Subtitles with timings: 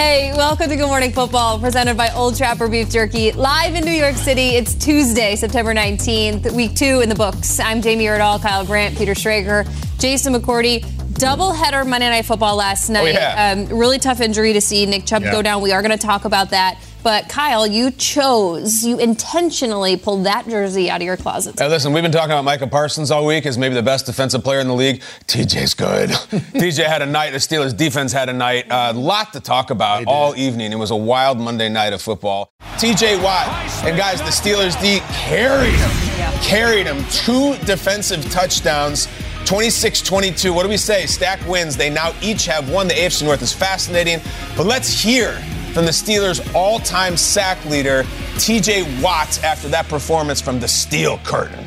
[0.00, 3.90] Hey, welcome to Good Morning Football, presented by Old Trapper Beef Jerky, live in New
[3.90, 4.56] York City.
[4.56, 7.60] It's Tuesday, September 19th, week two in the books.
[7.60, 9.68] I'm Jamie Erdahl, Kyle Brandt, Peter Schrager,
[10.00, 10.86] Jason McCourty.
[11.18, 13.08] Double header Monday Night Football last night.
[13.08, 13.52] Oh, yeah.
[13.52, 15.32] um, really tough injury to see Nick Chubb yeah.
[15.32, 15.60] go down.
[15.60, 16.80] We are going to talk about that.
[17.02, 21.58] But Kyle, you chose, you intentionally pulled that jersey out of your closet.
[21.58, 24.44] Hey, listen, we've been talking about Micah Parsons all week as maybe the best defensive
[24.44, 25.00] player in the league.
[25.26, 26.10] TJ's good.
[26.30, 27.30] TJ had a night.
[27.30, 28.66] The Steelers defense had a night.
[28.68, 30.72] A uh, lot to talk about all evening.
[30.72, 32.52] It was a wild Monday night of football.
[32.76, 33.48] TJ Watt
[33.84, 35.90] and guys, the Steelers D carried him.
[36.18, 36.38] Yeah.
[36.42, 37.02] Carried him.
[37.10, 39.08] Two defensive touchdowns.
[39.46, 40.52] 26 22.
[40.52, 41.06] What do we say?
[41.06, 41.76] Stack wins.
[41.76, 42.88] They now each have one.
[42.88, 44.20] The AFC North is fascinating.
[44.56, 48.02] But let's hear from the Steelers' all time sack leader,
[48.34, 51.66] TJ Watts, after that performance from the Steel Curtain.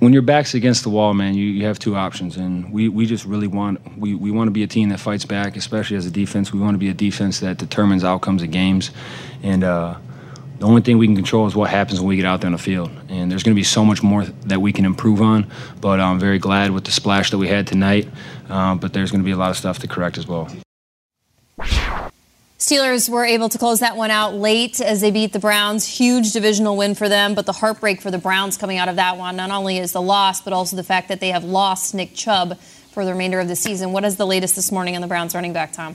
[0.00, 3.06] When your back's against the wall, man, you, you have two options, and we, we
[3.06, 6.06] just really want we, we want to be a team that fights back, especially as
[6.06, 6.52] a defense.
[6.52, 8.90] We want to be a defense that determines outcomes of games,
[9.42, 9.96] and uh,
[10.58, 12.52] the only thing we can control is what happens when we get out there on
[12.52, 12.90] the field.
[13.08, 15.50] And there's going to be so much more that we can improve on.
[15.80, 18.08] But I'm very glad with the splash that we had tonight.
[18.48, 20.48] Uh, but there's going to be a lot of stuff to correct as well.
[22.58, 25.86] Steelers were able to close that one out late as they beat the Browns.
[25.86, 29.16] Huge divisional win for them, but the heartbreak for the Browns coming out of that
[29.16, 32.14] one not only is the loss, but also the fact that they have lost Nick
[32.14, 33.92] Chubb for the remainder of the season.
[33.92, 35.94] What is the latest this morning on the Browns running back, Tom?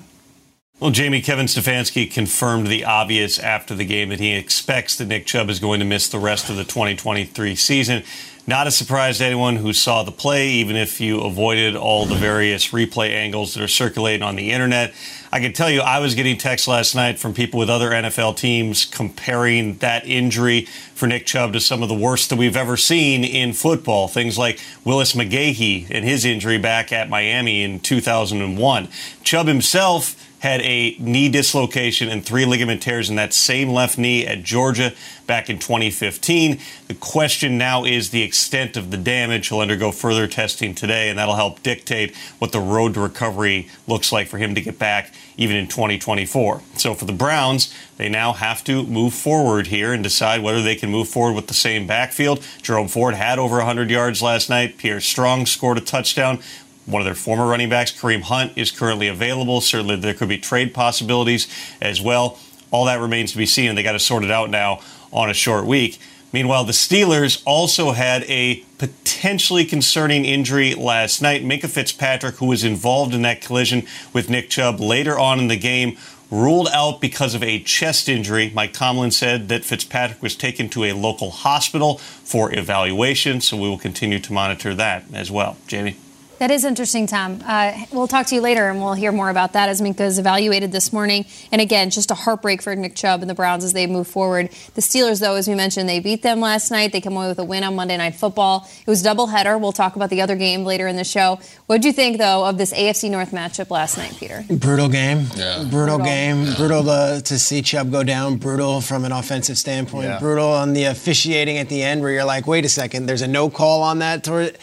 [0.79, 5.25] Well, Jamie, Kevin Stefanski confirmed the obvious after the game that he expects that Nick
[5.25, 8.03] Chubb is going to miss the rest of the 2023 season.
[8.47, 12.15] Not a surprise to anyone who saw the play, even if you avoided all the
[12.15, 14.93] various replay angles that are circulating on the internet.
[15.33, 18.37] I can tell you, I was getting texts last night from people with other NFL
[18.37, 22.77] teams comparing that injury for Nick Chubb to some of the worst that we've ever
[22.77, 24.07] seen in football.
[24.07, 28.89] Things like Willis McGahee and his injury back at Miami in 2001.
[29.23, 34.27] Chubb himself had a knee dislocation and three ligament tears in that same left knee
[34.27, 34.93] at Georgia
[35.25, 36.59] back in 2015.
[36.89, 39.47] The question now is the extent of the damage.
[39.47, 44.11] He'll undergo further testing today, and that'll help dictate what the road to recovery looks
[44.11, 46.61] like for him to get back even in 2024.
[46.75, 50.75] So for the Browns, they now have to move forward here and decide whether they
[50.75, 52.45] can move forward with the same backfield.
[52.61, 54.77] Jerome Ford had over 100 yards last night.
[54.77, 56.39] Pierre Strong scored a touchdown.
[56.85, 59.61] One of their former running backs, Kareem Hunt, is currently available.
[59.61, 61.47] Certainly, there could be trade possibilities
[61.81, 62.37] as well.
[62.71, 65.29] All that remains to be seen, and they got to sort it out now on
[65.29, 65.99] a short week.
[66.33, 71.43] Meanwhile, the Steelers also had a potentially concerning injury last night.
[71.43, 75.55] Minkah Fitzpatrick, who was involved in that collision with Nick Chubb later on in the
[75.55, 75.95] game,
[76.31, 78.51] ruled out because of a chest injury.
[78.55, 83.69] Mike Tomlin said that Fitzpatrick was taken to a local hospital for evaluation, so we
[83.69, 85.57] will continue to monitor that as well.
[85.67, 85.95] Jamie?
[86.43, 87.39] That is interesting, Tom.
[87.47, 90.19] Uh, we'll talk to you later, and we'll hear more about that as Minkah is
[90.19, 91.23] evaluated this morning.
[91.53, 94.49] And again, just a heartbreak for Nick Chubb and the Browns as they move forward.
[94.75, 96.91] The Steelers, though, as we mentioned, they beat them last night.
[96.91, 98.69] They come away with a win on Monday Night Football.
[98.85, 99.57] It was doubleheader.
[99.57, 101.39] We'll talk about the other game later in the show.
[101.67, 104.43] What did you think, though, of this AFC North matchup last night, Peter?
[104.49, 105.27] Brutal game.
[105.37, 105.59] Yeah.
[105.59, 105.99] Brutal, brutal.
[105.99, 106.43] game.
[106.43, 106.55] Yeah.
[106.57, 108.35] Brutal to, to, see Chubb go down.
[108.35, 110.07] Brutal from an offensive standpoint.
[110.07, 110.19] Yeah.
[110.19, 113.29] Brutal on the officiating at the end, where you're like, wait a second, there's a
[113.29, 114.25] no call on that.
[114.25, 114.57] Toward,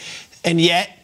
[0.45, 1.00] and yet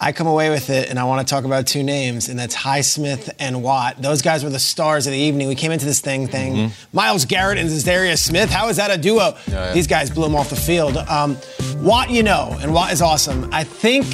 [0.00, 2.54] I come away with it, and I want to talk about two names, and that's
[2.54, 4.02] Highsmith and Watt.
[4.02, 5.46] Those guys were the stars of the evening.
[5.46, 6.96] We came into this thing thing mm-hmm.
[6.96, 8.50] Myles Garrett and Za'Darius Smith.
[8.50, 9.36] How is that a duo?
[9.46, 9.72] Yeah, yeah.
[9.72, 10.96] These guys blew them off the field.
[10.96, 11.36] Um,
[11.76, 13.48] Watt, you know, and Watt is awesome.
[13.52, 14.04] I think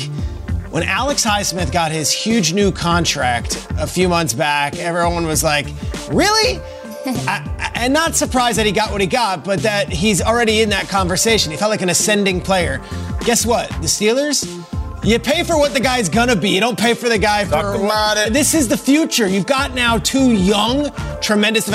[0.71, 5.67] when Alex Highsmith got his huge new contract a few months back, everyone was like,
[6.11, 6.61] "Really?"
[7.07, 10.69] I, and not surprised that he got what he got, but that he's already in
[10.69, 11.51] that conversation.
[11.51, 12.83] He felt like an ascending player.
[13.21, 13.69] Guess what?
[13.69, 14.60] The Steelers
[15.03, 16.51] you pay for what the guy's gonna be.
[16.51, 17.85] You don't pay for the guy Talk for.
[17.85, 18.33] About it.
[18.33, 19.27] This is the future.
[19.27, 21.69] You've got now two young, tremendous.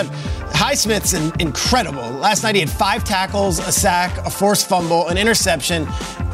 [0.55, 2.09] Highsmith's in, incredible.
[2.11, 5.85] Last night he had five tackles, a sack, a forced fumble, an interception,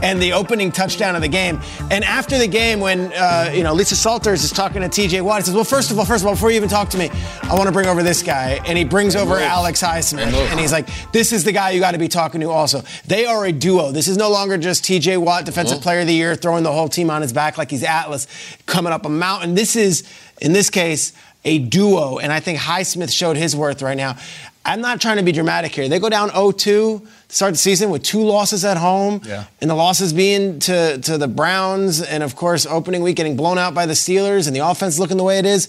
[0.03, 1.59] and the opening touchdown of the game.
[1.89, 5.21] And after the game, when uh, you know Lisa Salters is talking to T.J.
[5.21, 6.97] Watt, he says, "Well, first of all, first of all, before you even talk to
[6.97, 7.09] me,
[7.43, 10.71] I want to bring over this guy." And he brings over Alex Highsmith, and he's
[10.71, 13.51] like, "This is the guy you got to be talking to." Also, they are a
[13.51, 13.91] duo.
[13.91, 15.17] This is no longer just T.J.
[15.17, 17.83] Watt, Defensive Player of the Year, throwing the whole team on his back like he's
[17.83, 18.27] Atlas,
[18.65, 19.55] coming up a mountain.
[19.55, 20.03] This is,
[20.39, 24.17] in this case a duo, and I think Highsmith showed his worth right now.
[24.63, 25.89] I'm not trying to be dramatic here.
[25.89, 29.45] They go down 0-2 to start the season with two losses at home, Yeah.
[29.59, 33.57] and the losses being to, to the Browns, and of course opening week getting blown
[33.57, 35.67] out by the Steelers, and the offense looking the way it is.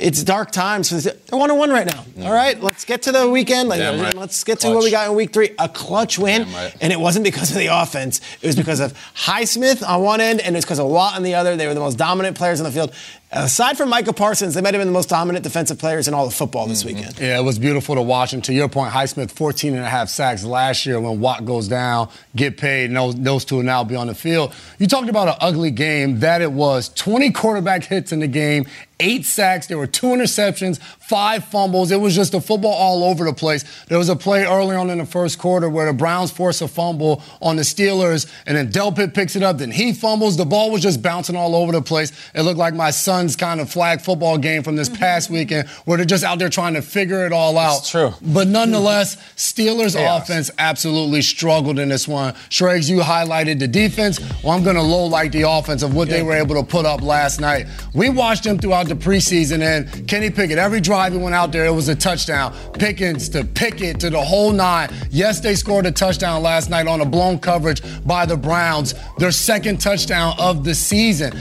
[0.00, 0.90] It's dark times.
[0.90, 2.04] They're one on one right now.
[2.24, 3.68] All right, let's get to the weekend.
[3.68, 4.14] Like, right.
[4.14, 5.50] Let's get to what we got in week three.
[5.58, 6.72] A clutch win, right.
[6.80, 8.20] and it wasn't because of the offense.
[8.40, 11.24] It was because of Highsmith on one end, and it was because of Watt on
[11.24, 11.56] the other.
[11.56, 12.92] They were the most dominant players on the field.
[13.30, 16.26] Aside from Micah Parsons, they might have been the most dominant defensive players in all
[16.26, 16.96] of football this Mm-hmm.
[16.96, 17.18] weekend.
[17.18, 18.32] Yeah, it was beautiful to watch.
[18.32, 21.68] And to your point, Highsmith, 14 and a half sacks last year when Watt goes
[21.68, 24.54] down, get paid, and those, those two will now be on the field.
[24.78, 26.20] You talked about an ugly game.
[26.20, 28.64] That it was 20 quarterback hits in the game,
[29.00, 29.66] eight sacks.
[29.66, 31.90] There were two interceptions, five fumbles.
[31.90, 33.64] It was just a football all over the place.
[33.88, 36.68] There was a play early on in the first quarter where the Browns force a
[36.68, 39.58] fumble on the Steelers, and then Delpit picks it up.
[39.58, 40.36] Then he fumbles.
[40.38, 42.10] The ball was just bouncing all over the place.
[42.34, 45.34] It looked like my son's kind of flag football game from this past mm-hmm.
[45.34, 47.78] weekend where they're just out there trying to figure it all out.
[47.78, 48.12] It's true.
[48.22, 50.22] But nonetheless, Steelers Chaos.
[50.22, 52.34] offense absolutely struggled in this one.
[52.48, 54.20] Shregs, you highlighted the defense.
[54.44, 56.86] Well, I'm going to low light the offense of what they were able to put
[56.86, 57.66] up last night.
[57.92, 61.66] We watched them throughout the preseason, and Kenny Pickett, every drive he went out there,
[61.66, 62.54] it was a touchdown.
[62.74, 64.90] Pickens to Pickett to the whole nine.
[65.10, 69.32] Yes, they scored a touchdown last night on a blown coverage by the Browns, their
[69.32, 71.32] second touchdown of the season.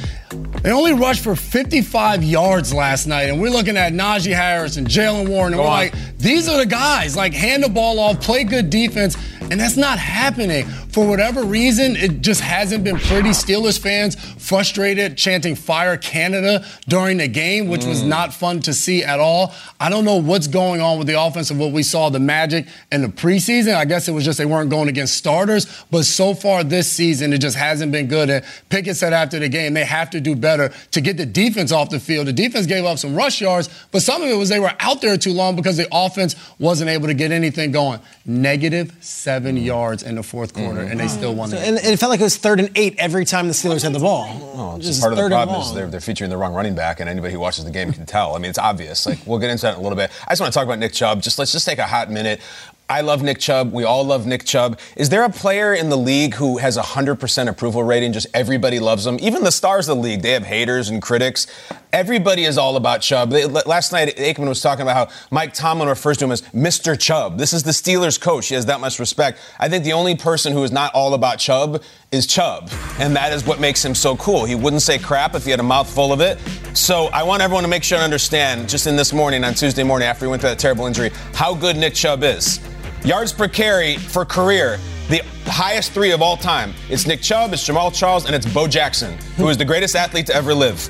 [0.62, 4.86] They only rushed for 55 yards last night, and we're looking at Najee Harris and
[4.88, 5.74] Jaylen Warren, and Go we're on.
[5.74, 7.16] like, these are the guys.
[7.16, 10.66] Like, hand the ball off, play good defense, and that's not happening.
[10.98, 13.30] For whatever reason, it just hasn't been pretty.
[13.30, 18.08] Steelers fans frustrated, chanting "Fire Canada" during the game, which was mm.
[18.08, 19.54] not fun to see at all.
[19.80, 22.66] I don't know what's going on with the offense of what we saw the Magic
[22.92, 23.76] in the preseason.
[23.76, 27.32] I guess it was just they weren't going against starters, but so far this season,
[27.32, 28.30] it just hasn't been good.
[28.30, 31.72] And Pickett said after the game, they have to do better to get the defense
[31.72, 32.28] off the field.
[32.28, 35.02] The defense gave up some rush yards, but some of it was they were out
[35.02, 38.00] there too long because the offense wasn't able to get anything going.
[38.26, 41.66] Negative seven yards in the fourth quarter, and they still won the game.
[41.66, 43.94] And, and it felt like it was third and eight every time the Steelers had
[43.94, 44.26] the ball.
[44.54, 47.00] Well, it's Just part of the problem is they're, they're featuring the wrong running back,
[47.00, 48.36] and anybody who watches the game can tell.
[48.36, 49.06] I mean, it's obvious.
[49.06, 50.12] Like we'll get into that in a little bit.
[50.28, 51.22] I just want to talk about Nick Chubb.
[51.22, 52.42] Just let's just take a hot minute.
[52.90, 53.74] I love Nick Chubb.
[53.74, 54.80] We all love Nick Chubb.
[54.96, 58.14] Is there a player in the league who has a 100% approval rating?
[58.14, 59.18] Just everybody loves him.
[59.20, 61.48] Even the stars of the league, they have haters and critics.
[61.92, 63.32] Everybody is all about Chubb.
[63.32, 66.98] They- last night, Aikman was talking about how Mike Tomlin refers to him as Mr.
[66.98, 67.38] Chubb.
[67.38, 68.48] This is the Steelers coach.
[68.48, 69.38] He has that much respect.
[69.60, 72.70] I think the only person who is not all about Chubb is Chubb.
[73.00, 74.46] And that is what makes him so cool.
[74.46, 76.40] He wouldn't say crap if he had a mouthful of it.
[76.74, 79.84] So I want everyone to make sure to understand, just in this morning, on Tuesday
[79.84, 82.62] morning, after he went through that terrible injury, how good Nick Chubb is.
[83.04, 84.80] Yards per carry for career,
[85.10, 86.74] the highest three of all time.
[86.90, 90.26] It's Nick Chubb, it's Jamaal Charles, and it's Bo Jackson, who is the greatest athlete
[90.28, 90.90] to ever live.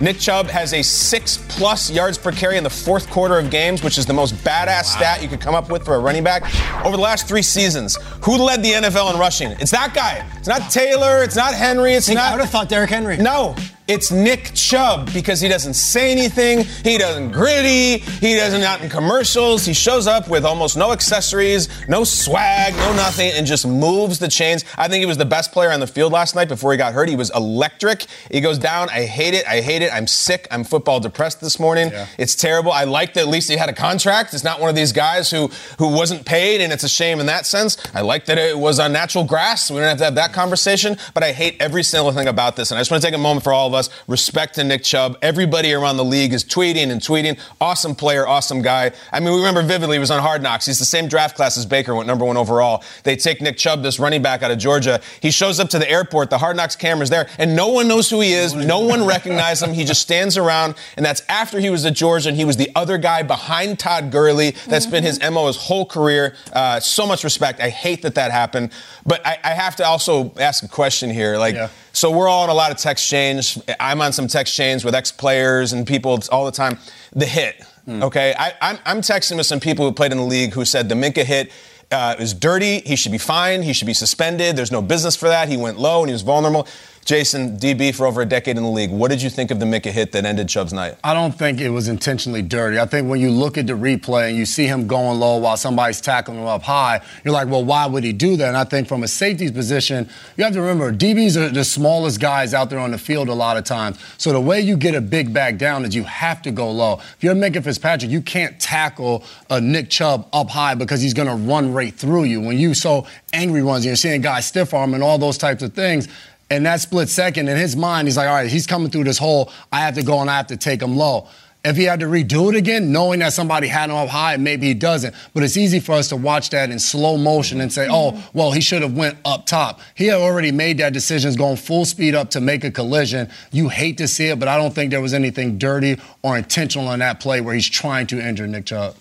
[0.00, 3.82] Nick Chubb has a six plus yards per carry in the fourth quarter of games,
[3.82, 6.42] which is the most badass stat you could come up with for a running back.
[6.86, 9.50] Over the last three seasons, who led the NFL in rushing?
[9.52, 10.24] It's that guy.
[10.38, 11.24] It's not Taylor.
[11.24, 11.94] It's not Henry.
[11.94, 13.16] It's I think I would have thought Derrick Henry.
[13.16, 13.56] No,
[13.88, 16.64] it's Nick Chubb because he doesn't say anything.
[16.84, 17.98] He doesn't gritty.
[17.98, 19.64] He doesn't out in commercials.
[19.64, 24.28] He shows up with almost no accessories, no swag, no nothing, and just moves the
[24.28, 24.62] chains.
[24.76, 26.92] I think he was the best player on the field last night before he got
[26.92, 27.08] hurt.
[27.08, 28.04] He was electric.
[28.30, 28.90] He goes down.
[28.90, 29.46] I hate it.
[29.46, 29.90] I hate it.
[29.90, 30.46] I'm sick.
[30.50, 31.90] I'm football depressed this morning.
[32.18, 32.72] It's terrible.
[32.72, 34.34] I like that at least he had a contract.
[34.34, 37.26] It's not one of these guys who who wasn't paid, and it's a shame in
[37.26, 37.78] that sense.
[37.94, 39.70] I like that it was on natural grass.
[39.70, 42.70] We don't have to have that conversation, but I hate every single thing about this.
[42.70, 43.77] And I just want to take a moment for all of us.
[44.06, 45.16] Respect to Nick Chubb.
[45.22, 47.38] Everybody around the league is tweeting and tweeting.
[47.60, 48.90] Awesome player, awesome guy.
[49.12, 50.66] I mean, we remember vividly he was on Hard Knocks.
[50.66, 52.82] He's the same draft class as Baker, went number one overall.
[53.04, 55.00] They take Nick Chubb, this running back out of Georgia.
[55.20, 56.30] He shows up to the airport.
[56.30, 58.54] The Hard Knocks camera's there, and no one knows who he is.
[58.54, 59.74] No one recognizes him.
[59.74, 62.70] He just stands around, and that's after he was at Georgia, and he was the
[62.74, 64.52] other guy behind Todd Gurley.
[64.66, 66.34] That's been his MO his whole career.
[66.52, 67.60] Uh, so much respect.
[67.60, 68.70] I hate that that happened.
[69.04, 71.36] But I, I have to also ask a question here.
[71.38, 71.68] Like, Yeah.
[71.98, 73.60] So we're all on a lot of text chains.
[73.80, 76.78] I'm on some text chains with ex players and people all the time.
[77.12, 78.32] The hit, okay?
[78.38, 80.94] I, I'm, I'm texting with some people who played in the league who said the
[80.94, 81.50] Minkah hit
[81.90, 82.82] uh, is dirty.
[82.82, 83.64] He should be fined.
[83.64, 84.54] He should be suspended.
[84.54, 85.48] There's no business for that.
[85.48, 86.68] He went low and he was vulnerable.
[87.08, 88.90] Jason, DB for over a decade in the league.
[88.90, 90.98] What did you think of the Micah hit that ended Chubb's night?
[91.02, 92.78] I don't think it was intentionally dirty.
[92.78, 95.56] I think when you look at the replay and you see him going low while
[95.56, 98.48] somebody's tackling him up high, you're like, well, why would he do that?
[98.48, 102.20] And I think from a safety's position, you have to remember DBs are the smallest
[102.20, 103.98] guys out there on the field a lot of times.
[104.18, 107.00] So the way you get a big back down is you have to go low.
[107.16, 111.28] If you're Minkah Fitzpatrick, you can't tackle a Nick Chubb up high because he's going
[111.28, 112.42] to run right through you.
[112.42, 115.72] When you so angry runs you're seeing guys stiff arm and all those types of
[115.72, 116.06] things,
[116.50, 119.18] in that split second, in his mind, he's like, all right, he's coming through this
[119.18, 119.50] hole.
[119.70, 121.28] I have to go and I have to take him low.
[121.64, 124.68] If he had to redo it again, knowing that somebody had him up high, maybe
[124.68, 125.14] he doesn't.
[125.34, 128.38] But it's easy for us to watch that in slow motion and say, oh, mm-hmm.
[128.38, 129.80] well, he should have went up top.
[129.94, 133.28] He had already made that decision, going full speed up to make a collision.
[133.50, 136.92] You hate to see it, but I don't think there was anything dirty or intentional
[136.92, 138.94] in that play where he's trying to injure Nick Chubb.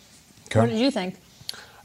[0.54, 1.16] What did you think?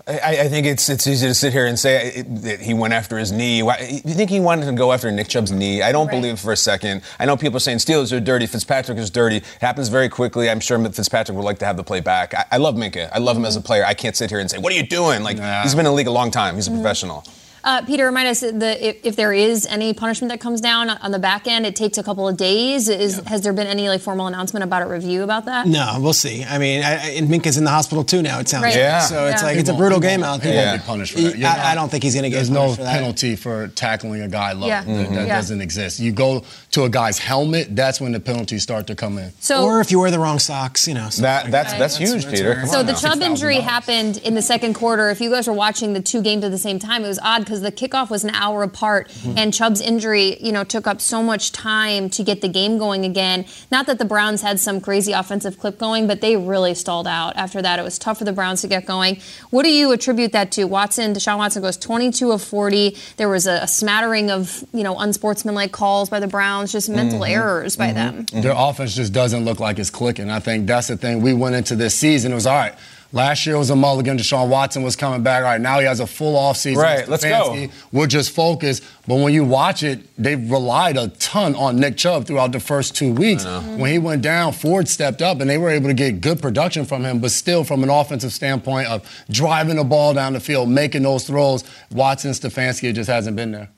[0.07, 2.93] I, I, think it's it's easy to sit here and say it, that he went
[2.93, 3.63] after his knee.
[3.63, 5.81] Why, you think he wanted to go after Nick Chubb's knee?
[5.81, 6.21] I don't right.
[6.21, 7.03] believe for a second.
[7.21, 9.37] I know people are saying Steelers are dirty, Fitzpatrick is dirty.
[9.37, 10.51] It happens very quickly.
[10.51, 12.35] I'm sure Fitzpatrick would like to have the play back.
[12.35, 13.11] I, I love Minkah.
[13.13, 13.49] I love him mm-hmm.
[13.49, 13.85] as a player.
[13.85, 15.63] I can't sit here and say, "What are you doing?" Like nah.
[15.63, 16.57] he's been in the league a long time.
[16.57, 16.81] He's a mm-hmm.
[16.81, 17.25] professional.
[17.65, 21.13] Uh, Peter, remind us the, if, if, there is any punishment that comes down on
[21.13, 22.89] the back end, it takes a couple of days.
[22.89, 23.29] Is yeah.
[23.29, 25.69] has there been any like formal announcement about a review about that?
[25.69, 26.43] No, we'll see.
[26.43, 28.41] I mean, I, and Minkah's in the hospital too now.
[28.41, 28.75] It sounds right.
[28.75, 29.01] yeah.
[29.01, 29.49] So it's yeah.
[29.49, 30.53] like it's a brutal game out there.
[30.53, 31.59] He won't be punished for that.
[31.59, 32.37] I, I, don't think he's going to get.
[32.37, 34.67] There's no penalty for tackling a guy low.
[34.67, 34.85] Yeah.
[34.85, 35.15] Mm-hmm.
[35.15, 36.01] That, doesn't exist.
[36.01, 39.31] You go to a guy's helmet, that's when the penalties start to come in.
[39.41, 41.09] So, or if you wear the wrong socks, you know.
[41.19, 41.79] That, that's right.
[41.79, 42.67] that's huge, that's Peter.
[42.67, 45.11] So the Chubb injury happened in the second quarter.
[45.11, 47.41] If you guys were watching the two games at the same time, it was odd
[47.41, 49.37] because the kickoff was an hour apart, mm-hmm.
[49.37, 53.05] and Chubb's injury, you know, took up so much time to get the game going
[53.05, 53.45] again.
[53.71, 57.37] Not that the Browns had some crazy offensive clip going, but they really stalled out
[57.37, 57.79] after that.
[57.79, 59.21] It was tough for the Browns to get going.
[59.51, 60.65] What do you attribute that to?
[60.65, 62.97] Watson, Deshaun Watson goes 22 of 40.
[63.19, 67.21] There was a, a smattering of, you know, unsportsmanlike calls by the Browns, just mental
[67.21, 67.33] mm-hmm.
[67.33, 68.25] errors by mm-hmm.
[68.25, 68.43] them.
[68.43, 70.31] Their offense just doesn't look like it's clicking.
[70.31, 71.23] I think that's the thing.
[71.23, 72.75] We went into this season, it was all right
[73.15, 74.17] Last year was a mulligan.
[74.17, 75.45] Deshaun Watson was coming back.
[75.45, 76.77] All right, now he has a full offseason.
[76.77, 77.69] Right, let's go.
[77.93, 78.83] We're just focused.
[79.07, 82.97] But when you watch it, they've relied a ton on Nick Chubb throughout the first
[82.97, 83.45] two weeks.
[83.45, 86.87] When he went down, Ford stepped up and they were able to get good production
[86.87, 87.21] from him.
[87.21, 91.27] But still, from an offensive standpoint of driving the ball down the field, making those
[91.27, 93.69] throws, Watson Stefanski just hasn't been there.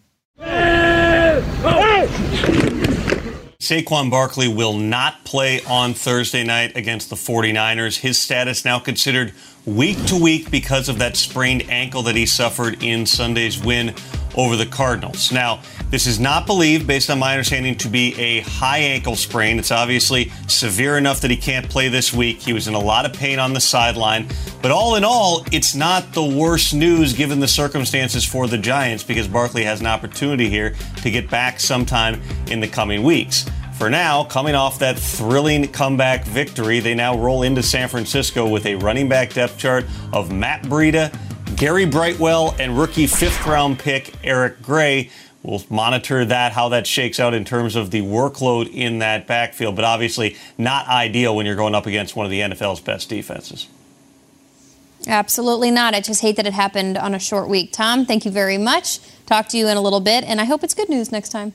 [3.64, 7.96] Saquon Barkley will not play on Thursday night against the 49ers.
[7.96, 9.32] His status now considered
[9.64, 13.94] week to week because of that sprained ankle that he suffered in Sunday's win
[14.36, 15.32] over the Cardinals.
[15.32, 19.58] Now, this is not believed, based on my understanding, to be a high ankle sprain.
[19.58, 22.42] It's obviously severe enough that he can't play this week.
[22.42, 24.28] He was in a lot of pain on the sideline.
[24.60, 29.04] But all in all, it's not the worst news given the circumstances for the Giants
[29.04, 33.46] because Barkley has an opportunity here to get back sometime in the coming weeks.
[33.78, 38.66] For now, coming off that thrilling comeback victory, they now roll into San Francisco with
[38.66, 41.14] a running back depth chart of Matt Breida,
[41.56, 45.10] Gary Brightwell, and rookie fifth round pick Eric Gray.
[45.42, 49.74] We'll monitor that, how that shakes out in terms of the workload in that backfield,
[49.74, 53.66] but obviously not ideal when you're going up against one of the NFL's best defenses.
[55.06, 55.94] Absolutely not.
[55.94, 57.72] I just hate that it happened on a short week.
[57.72, 59.00] Tom, thank you very much.
[59.26, 61.52] Talk to you in a little bit, and I hope it's good news next time.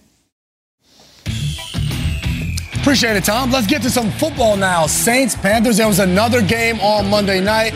[2.90, 3.52] Appreciate it, Tom.
[3.52, 4.88] Let's get to some football now.
[4.88, 5.78] Saints, Panthers.
[5.78, 7.76] There was another game on Monday night.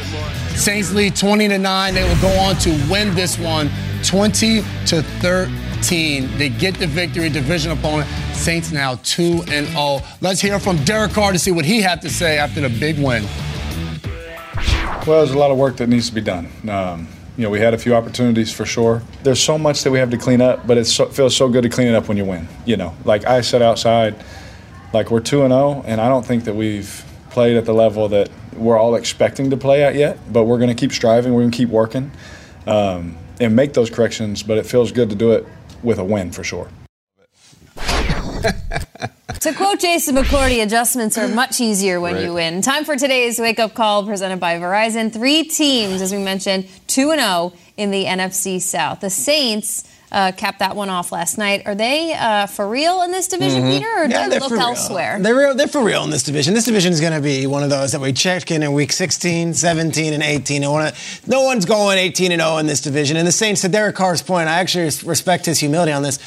[0.56, 1.94] Saints lead 20 to 9.
[1.94, 3.70] They will go on to win this one
[4.04, 6.38] 20 to 13.
[6.40, 8.10] They get the victory, division opponent.
[8.34, 10.00] Saints now 2 and 0.
[10.22, 12.98] Let's hear from Derek Carr to see what he had to say after the big
[12.98, 13.24] win.
[15.06, 16.50] Well, there's a lot of work that needs to be done.
[16.68, 19.04] Um, you know, we had a few opportunities for sure.
[19.22, 21.62] There's so much that we have to clean up, but it so, feels so good
[21.62, 22.48] to clean it up when you win.
[22.66, 24.16] You know, like I said outside
[24.94, 28.08] like we're 2 and 0 and I don't think that we've played at the level
[28.10, 31.42] that we're all expecting to play at yet, but we're going to keep striving, we're
[31.42, 32.12] going to keep working
[32.68, 35.46] um, and make those corrections, but it feels good to do it
[35.82, 36.70] with a win for sure.
[39.40, 42.24] to quote Jason McCourty, adjustments are much easier when right.
[42.24, 42.62] you win.
[42.62, 45.12] Time for today's wake up call presented by Verizon.
[45.12, 49.02] Three teams, as we mentioned, 2 and 0 in the NFC South.
[49.02, 51.64] The Saints uh, capped that one off last night.
[51.66, 53.72] Are they uh, for real in this division, mm-hmm.
[53.72, 55.18] Peter, or yeah, do they look elsewhere?
[55.20, 56.54] They're, real, they're for real in this division.
[56.54, 58.92] This division is going to be one of those that we check in in week
[58.92, 60.64] 16, 17, and 18.
[60.64, 60.94] And wanna,
[61.26, 63.18] no one's going 18 and 0 in this division.
[63.18, 66.20] And the Saints, to Derek Carr's point, I actually respect his humility on this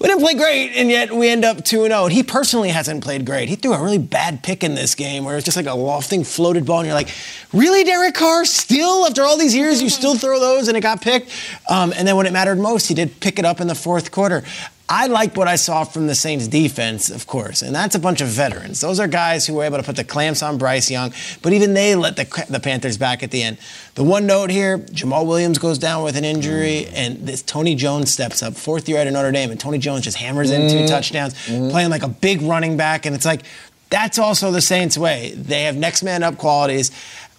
[0.00, 2.04] we didn't play great, and yet we end up 2 0.
[2.04, 3.48] And he personally hasn't played great.
[3.48, 6.24] He threw a really bad pick in this game where it's just like a lofting
[6.24, 7.10] floated ball, and you're like,
[7.52, 8.44] really, Derek Carr?
[8.44, 11.30] Still, after all these years, you still throw those and it got picked?
[11.68, 14.10] Um, and then when it mattered most, he did pick it up in the fourth
[14.10, 14.44] quarter.
[14.86, 18.20] I like what I saw from the Saints defense, of course, and that's a bunch
[18.20, 18.82] of veterans.
[18.82, 21.72] Those are guys who were able to put the clamps on Bryce Young, but even
[21.72, 23.56] they let the, the Panthers back at the end.
[23.94, 26.92] The one note here Jamaal Williams goes down with an injury, mm.
[26.94, 30.18] and this Tony Jones steps up, fourth year at Notre Dame, and Tony Jones just
[30.18, 30.88] hammers in two mm.
[30.88, 31.70] touchdowns, mm.
[31.70, 33.40] playing like a big running back, and it's like,
[33.88, 35.32] that's also the Saints' way.
[35.34, 36.90] They have next man up qualities.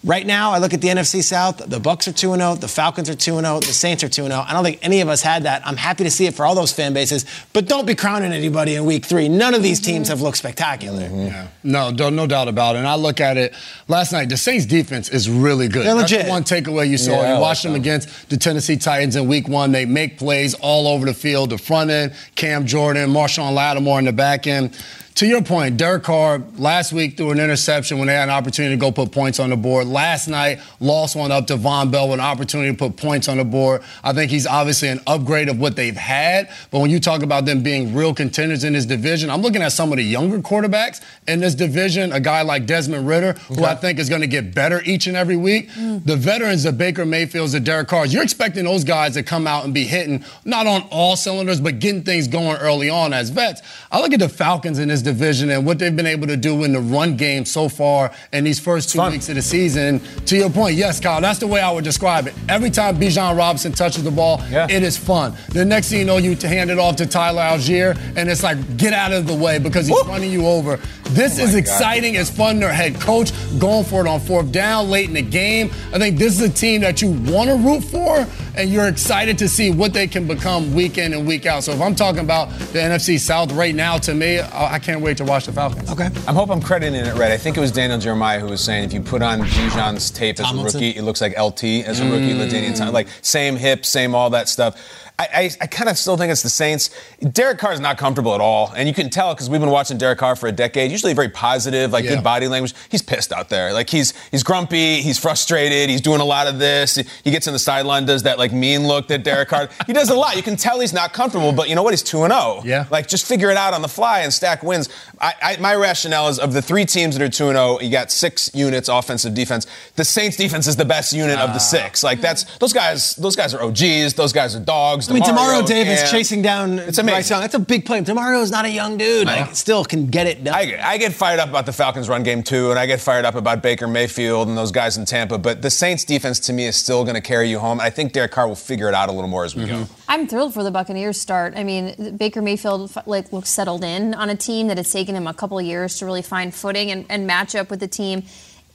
[0.04, 1.58] Right now, I look at the NFC South.
[1.58, 4.44] The Bucs are 2 0, the Falcons are 2 0, the Saints are 2 0.
[4.46, 5.66] I don't think any of us had that.
[5.66, 8.76] I'm happy to see it for all those fan bases, but don't be crowning anybody
[8.76, 9.28] in week three.
[9.28, 11.02] None of these teams have looked spectacular.
[11.02, 11.26] Mm-hmm.
[11.26, 11.48] Yeah.
[11.64, 12.80] No, no, no doubt about it.
[12.80, 13.54] And I look at it
[13.88, 14.28] last night.
[14.28, 15.84] The Saints defense is really good.
[15.86, 16.26] They're legit.
[16.26, 17.22] the one takeaway you saw.
[17.22, 17.80] Yeah, you watched like them them.
[17.80, 19.72] against the Tennessee Titans in Week One.
[19.72, 21.50] They make plays all over the field.
[21.50, 24.76] The front end, Cam Jordan, Marshon Lattimore in the back end.
[25.16, 28.74] To your point, Derek Carr last week threw an interception when they had an opportunity
[28.74, 29.86] to go put points on the board.
[29.86, 33.38] Last night, lost one up to Vonn Bell with an opportunity to put points on
[33.38, 33.82] the board.
[34.04, 36.50] I think he's obviously an upgrade of what they've had.
[36.70, 39.72] But when you talk about them being real contenders in this division, I'm looking at
[39.72, 42.12] some of the younger quarterbacks in this division.
[42.12, 45.16] A guy like Desmond Ridder, who I think is going to get better each and
[45.16, 45.70] every week.
[45.70, 46.04] Mm.
[46.04, 49.64] The veterans, the Baker Mayfields, the Derek Carrs, you're expecting those guys to come out
[49.64, 53.62] and be hitting not on all cylinders, but getting things going early on as vets.
[53.90, 56.64] I look at the Falcons in this division and what they've been able to do
[56.64, 60.00] in the run game so far in these first two weeks of the season.
[60.26, 62.34] To your point, yes, Kyle, that's the way I would describe it.
[62.48, 64.66] Every time Bijan Robinson touches the ball, Yeah.
[64.68, 65.34] it is fun.
[65.50, 68.76] The next thing you know, you hand it off to Tyler Allgeier, and it's like,
[68.76, 70.78] get out of the way because he's running you over.
[71.10, 72.16] This is exciting.
[72.16, 72.58] It's fun.
[72.58, 75.70] Their head coach going for it on fourth down late in the game.
[75.94, 79.38] I think this is a team that you want to root for, and you're excited
[79.38, 81.62] to see what they can become week in and week out.
[81.62, 85.04] So if I'm talking about the NFC South right now, to me, I I can't
[85.04, 85.90] wait to watch the Falcons.
[85.90, 86.08] Okay.
[86.26, 87.30] I hope I'm crediting it right.
[87.30, 90.40] I think it was Daniel Jeremiah who was saying if you put on Bijan's tape
[90.40, 90.80] as Tomlinson.
[90.80, 92.48] a rookie, it looks like LT as a rookie, mm.
[92.48, 94.80] LaDainian Tom- like same hips, same all that stuff.
[95.18, 96.90] I, I, I kind of still think it's the Saints.
[97.32, 99.96] Derek Carr is not comfortable at all, and you can tell because we've been watching
[99.96, 100.90] Derek Carr for a decade.
[100.90, 102.16] Usually very positive, like Yeah.
[102.16, 102.74] good body language.
[102.90, 103.72] He's pissed out there.
[103.72, 106.96] Like he's he's grumpy, he's frustrated, he's doing a lot of this.
[107.24, 109.68] He gets in the sideline, does that like mean look that Derek Carr.
[109.86, 110.36] he does a lot.
[110.36, 111.92] You can tell he's not comfortable, but you know what?
[111.94, 112.62] He's two and zero.
[112.64, 112.86] Yeah.
[112.90, 114.88] Like just figure it out on the fly and stack wins.
[115.20, 118.12] I, I, my rationale is of the three teams that are 2 0, you got
[118.12, 119.66] six units offensive defense.
[119.94, 121.58] The Saints defense is the best unit of the ah.
[121.58, 122.02] six.
[122.02, 123.14] Like that's those guys.
[123.16, 124.14] Those guys are OGs.
[124.14, 125.05] Those guys are dogs.
[125.10, 126.10] I mean, Demario, Tomorrow Davis Cam.
[126.10, 127.14] chasing down It's amazing.
[127.14, 127.40] Bryce Young.
[127.40, 128.00] That's a big play.
[128.00, 129.26] Demario is not a young dude.
[129.26, 130.54] Like, still can get it done.
[130.54, 133.24] I, I get fired up about the Falcons run game too, and I get fired
[133.24, 135.38] up about Baker Mayfield and those guys in Tampa.
[135.38, 137.80] But the Saints defense to me is still going to carry you home.
[137.80, 139.74] I think Derek Carr will figure it out a little more as we go.
[139.74, 139.92] Mm-hmm.
[140.08, 141.54] I'm thrilled for the Buccaneers start.
[141.56, 145.26] I mean, Baker Mayfield like looks settled in on a team that has taken him
[145.26, 148.22] a couple of years to really find footing and, and match up with the team.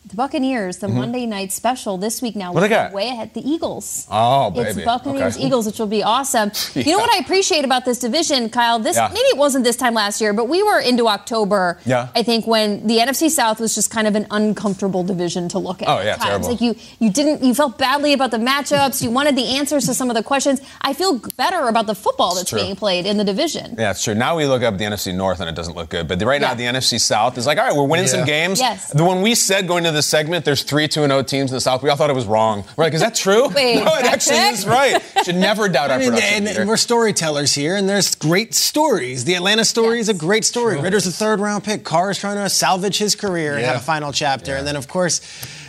[0.04, 2.54] The Buccaneers, the Monday night special this week now, Mm-hmm.
[2.56, 2.92] What they got?
[2.92, 3.34] way ahead.
[3.34, 4.08] The Eagles.
[4.12, 4.70] Oh, baby.
[4.70, 4.82] It's.
[4.84, 5.46] Buccaneers Okay.
[5.46, 6.52] Eagles, which will be awesome.
[6.76, 8.80] You know what I appreciate about this division, Kyle?
[8.80, 9.08] This Yeah.
[9.10, 11.80] maybe it wasn't this time last year, but we were into October.
[11.86, 12.10] Yeah.
[12.16, 15.82] I think when the NFC South was just kind of an uncomfortable division to look
[15.84, 15.88] at.
[15.88, 16.24] Oh, yeah, times.
[16.26, 16.50] terrible.
[16.50, 19.02] Like you, you didn't, you felt badly about the matchups.
[19.04, 20.62] You wanted the answers to some of the questions.
[20.82, 23.76] I feel better about the football that's being played in the division.
[23.78, 24.16] Yeah, it's true.
[24.16, 26.08] Now we look up the NFC North and it doesn't look good.
[26.08, 28.60] But right now, the NFC South is like, all right, we're winning some games.
[28.60, 28.92] Yes.
[28.92, 31.62] The one we said going to this segment, there's three 2 0 teams in the
[31.62, 32.64] South, we all thought it was wrong.
[32.76, 33.50] We're like, is that true?
[33.50, 34.54] Wait, no, it actually check?
[34.54, 35.02] is right.
[35.24, 36.34] Should never doubt our I mean, production.
[36.36, 36.66] and, Peter.
[36.66, 39.26] we're storytellers here, and there's great stories.
[39.26, 40.80] The Atlanta story is a great story.
[40.80, 41.84] Ridder's a third round pick.
[41.84, 44.56] Carr is trying to salvage his career and have a final chapter.
[44.56, 45.22] And then, of course,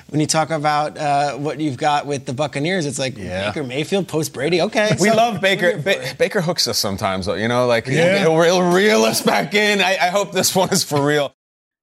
[0.09, 3.49] when you talk about uh, what you've got with the Buccaneers, it's like Yeah.
[3.49, 4.61] Baker Mayfield post Brady.
[4.61, 5.79] Okay, we so- love Baker.
[5.79, 7.35] Ba- Baker hooks us sometimes, though.
[7.35, 8.19] You know, like Yeah.
[8.19, 9.81] he'll, he'll reel us back in.
[9.81, 11.35] I, I hope this one is for real.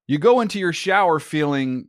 [0.08, 1.89] You go into your shower feeling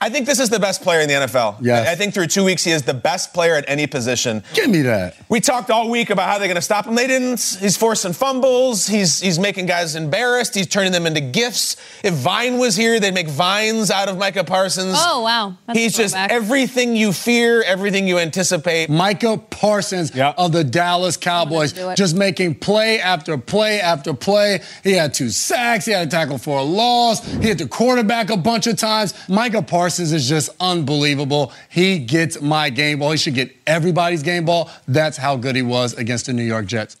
[0.00, 1.56] I think this is the best player in the NFL.
[1.60, 1.88] Yes.
[1.88, 4.44] I I think through two weeks, he is the best player at any position.
[4.54, 5.16] Give me that.
[5.28, 6.94] We talked all week about how they're going to stop him.
[6.94, 7.40] They didn't.
[7.60, 8.86] He's forcing fumbles.
[8.86, 10.54] He's he's making guys embarrassed.
[10.54, 11.74] He's turning them into gifts.
[12.04, 14.94] If Vine was here, they'd make vines out of Micah Parsons.
[14.96, 16.30] Oh wow, That's a he's just throwback.
[16.30, 18.88] everything you fear, everything you anticipate.
[18.88, 20.32] Micah Parsons Yeah.
[20.38, 24.60] of the Dallas Cowboys, just making play after play after play.
[24.84, 25.86] He had two sacks.
[25.86, 27.26] He had a tackle for a loss.
[27.26, 29.12] He hit the quarterback a bunch of times.
[29.28, 31.50] Micah Parsons Parsons is just unbelievable.
[31.70, 33.12] He gets my game ball.
[33.12, 34.70] He should get everybody's game ball.
[34.86, 36.98] That's how good he was against the New York Jets.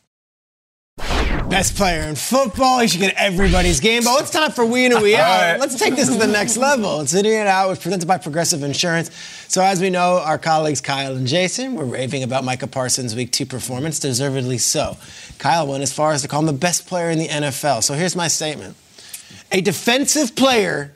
[0.96, 2.78] Best player in football.
[2.80, 4.20] He should get everybody's game ball.
[4.20, 5.60] It's time for We In and We Out.
[5.60, 7.02] Let's take this to the next level.
[7.02, 9.14] It's In and Out was presented by Progressive Insurance.
[9.48, 13.30] So as we know, our colleagues Kyle and Jason were raving about Micah Parsons' Week
[13.30, 14.96] 2 performance, deservedly so.
[15.36, 17.82] Kyle went as far as to call him the best player in the NFL.
[17.82, 18.76] So here's my statement.
[19.52, 20.94] A defensive player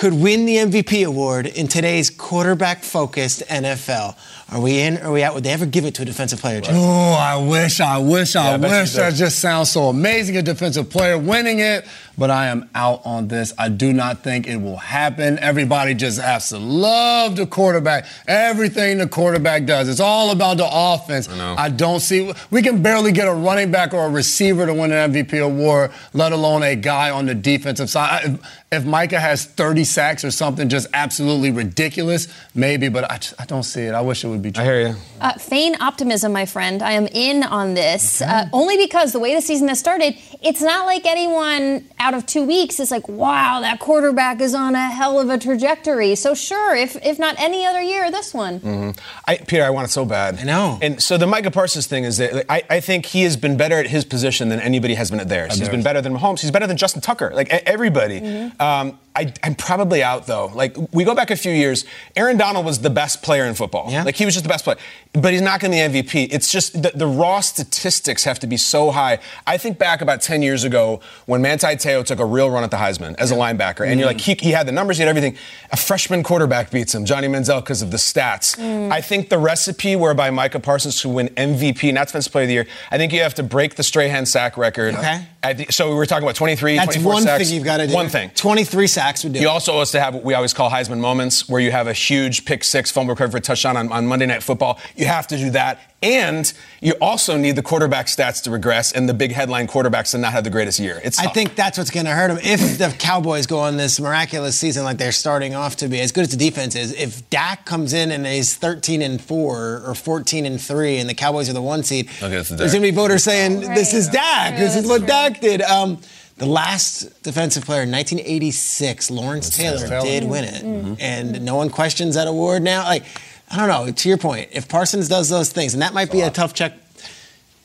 [0.00, 4.16] could win the MVP award in today's quarterback-focused NFL.
[4.50, 4.96] Are we in?
[4.96, 5.34] Or are we out?
[5.34, 6.62] Would they ever give it to a defensive player?
[6.62, 6.74] Jeff?
[6.74, 8.92] Oh, I wish, I wish, I Yeah, I bet you wish.
[8.94, 10.38] That just sounds so amazing.
[10.38, 11.86] A defensive player winning it,
[12.20, 13.54] but I am out on this.
[13.58, 15.38] I do not think it will happen.
[15.38, 18.04] Everybody just has to love the quarterback.
[18.28, 19.88] Everything the quarterback does.
[19.88, 21.30] It's all about the offense.
[21.30, 21.76] I, know.
[21.76, 22.30] don't see.
[22.50, 25.92] We can barely get a running back or a receiver to win an MVP award,
[26.12, 28.10] let alone a guy on the defensive side.
[28.10, 28.40] I- If,
[28.72, 33.46] if Micah has 30 sacks or something just absolutely ridiculous, maybe, but I, just- I
[33.46, 33.94] don't see it.
[33.94, 34.62] I wish it would be true.
[34.62, 34.94] I hear you.
[35.22, 36.82] Uh, feign optimism, my friend.
[36.82, 38.20] I am in on this.
[38.20, 42.26] Uh, only because the way the season has started, it's not like anyone out of
[42.26, 46.14] two weeks it's like, wow, that quarterback is on a hell of a trajectory.
[46.14, 48.94] So, sure, if, if not any other year, this one.
[49.26, 50.38] I, Peter, I want it so bad.
[50.38, 50.78] I know.
[50.82, 53.56] And so the Micah Parsons thing is that like, I, I think he has been
[53.56, 55.58] better at his position than anybody has been at theirs.
[55.58, 56.40] He's been better than Mahomes.
[56.40, 57.32] He's better than Justin Tucker.
[57.34, 58.18] Like everybody.
[58.58, 60.46] Um, I, I'm probably out though.
[60.54, 61.84] Like we go back a few years.
[62.14, 63.90] Aaron Donald was the best player in football.
[63.90, 64.04] Yeah.
[64.04, 64.76] Like he was just the best player.
[65.12, 66.28] But he's not going to be MVP.
[66.30, 69.18] It's just the, the raw statistics have to be so high.
[69.46, 72.70] I think back about 10 years ago when Manti Te'o took a real run at
[72.70, 75.08] the Heisman as a linebacker, and you're like, he, he had the numbers, he had
[75.08, 75.36] everything.
[75.72, 78.56] A freshman quarterback beats him, Johnny Manziel, because of the stats.
[78.56, 78.92] Mm.
[78.92, 82.54] I think the recipe whereby Micah Parsons should win MVP, not Defensive Player of the
[82.54, 84.94] Year, I think you have to break the Strahan sack record.
[84.94, 85.26] Okay.
[85.42, 87.44] Think, so we were talking about 23, That's 24 one sacks.
[87.44, 87.94] thing you've got to do.
[87.94, 88.30] One thing.
[88.34, 89.40] 23 sacks would do.
[89.40, 89.50] You it.
[89.50, 92.44] also has to have what we always call Heisman moments, where you have a huge
[92.44, 94.78] pick six fumble recovery for a touchdown on, on Monday Night Football.
[94.96, 95.80] You have to do that.
[96.02, 96.50] And
[96.80, 100.32] you also need the quarterback stats to regress and the big headline quarterbacks to not
[100.32, 101.00] have the greatest year.
[101.04, 101.34] It's I tough.
[101.34, 102.38] think that's what's going to hurt them.
[102.42, 106.12] If the Cowboys go on this miraculous season like they're starting off to be, as
[106.12, 109.94] good as the defense is, if Dak comes in and he's 13 and 4 or
[109.94, 112.90] 14 and 3 and the Cowboys are the one seed, Okay, there's going to be
[112.90, 114.52] voters saying, this is Dak.
[114.52, 115.06] Yeah, this is what true.
[115.06, 115.62] Dak did.
[115.62, 115.98] Um,
[116.36, 120.02] the last defensive player in 1986, Lawrence Taylor, Taylor.
[120.02, 120.98] did win it.
[121.00, 122.84] And no one questions that award now.
[122.84, 123.04] Like,
[123.50, 123.90] I don't know.
[123.92, 126.72] To your point, if Parsons does those things, and that might be a tough check,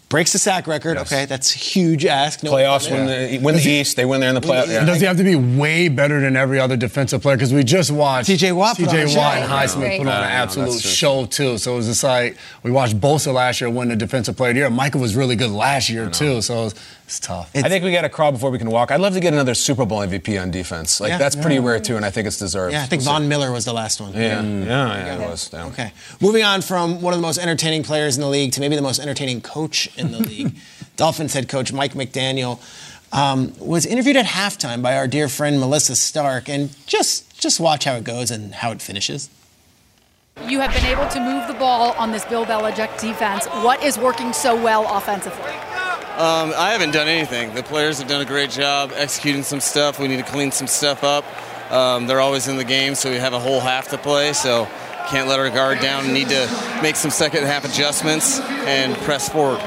[0.09, 0.97] breaks the sack record.
[0.97, 1.11] Yes.
[1.11, 2.43] Okay, that's a huge ask.
[2.43, 3.95] No playoffs one- win the, win the East.
[3.97, 4.67] They win there in the playoffs.
[4.67, 4.85] Yeah.
[4.85, 7.35] Does he have to be way better than every other defensive player?
[7.35, 9.17] Because we just watched TJ Watt put on a TJ.
[9.17, 9.67] Watt and Right.
[9.67, 11.57] Highsmith put on an absolute that's show too.
[11.57, 14.55] So it was just like we watched Bosa last year win the defensive player of
[14.55, 14.69] the year.
[14.69, 16.41] Michael was really good last year too.
[16.41, 16.69] So
[17.05, 17.51] it's, it's tough.
[17.55, 18.91] I think we got to crawl before we can walk.
[18.91, 20.99] I'd love to get another Super Bowl MVP on defense.
[20.99, 21.17] Like Yeah.
[21.17, 22.73] that's pretty rare too, and I think it's deserved.
[22.73, 23.13] Yeah, I think We'll.
[23.13, 24.13] Von Miller was the last one.
[24.13, 25.49] Yeah, yeah, yeah, it was.
[25.53, 25.65] Yeah.
[25.67, 25.91] Okay.
[26.21, 28.81] Moving on from one of the most entertaining players in the league to maybe the
[28.81, 30.55] most entertaining coach in the league,
[30.95, 32.59] Dolphins head coach Mike McDaniel
[33.13, 37.83] um, was interviewed at halftime by our dear friend Melissa Stark, and just just watch
[37.85, 39.29] how it goes and how it finishes.
[40.47, 43.45] You have been able to move the ball on this Bill Belichick defense.
[43.47, 45.53] What is working so well offensively?
[46.15, 47.53] Um, I haven't done anything.
[47.53, 49.99] The players have done a great job executing some stuff.
[49.99, 51.25] We need to clean some stuff up.
[51.69, 54.31] Um, they're always in the game, so we have a whole half to play.
[54.31, 54.65] So
[55.07, 56.13] can't let our guard down.
[56.13, 59.61] Need to make some second half adjustments and press forward.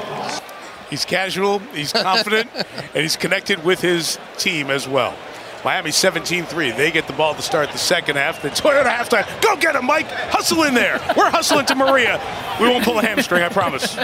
[0.89, 5.15] He's casual, he's confident, and he's connected with his team as well.
[5.63, 6.75] Miami 17-3.
[6.75, 8.41] They get the ball to start the second half.
[8.41, 9.41] The Toyota halftime.
[9.43, 10.07] Go get him, Mike.
[10.07, 10.99] Hustle in there.
[11.15, 12.19] We're hustling to Maria.
[12.59, 13.95] We won't pull a hamstring, I promise.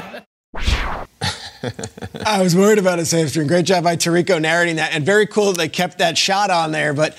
[2.25, 3.47] I was worried about his hamstring.
[3.47, 6.71] Great job by Tirico narrating that, and very cool that they kept that shot on
[6.71, 6.93] there.
[6.93, 7.17] But